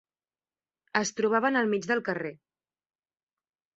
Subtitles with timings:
[1.01, 2.33] Es trobaven al mig del carrer.